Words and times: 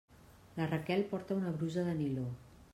La 0.55 0.65
Raquel 0.71 1.05
porta 1.13 1.37
una 1.43 1.55
brusa 1.61 1.87
de 1.91 1.97
niló. 2.03 2.27